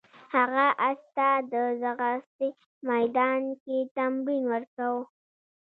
[0.35, 2.47] هغه اس ته د ځغاستې
[2.89, 5.03] میدان کې تمرین ورکاوه.